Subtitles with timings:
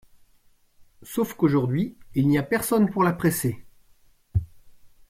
[1.03, 3.63] Sauf qu’aujourd'hui, il n'y a personne pour la presser.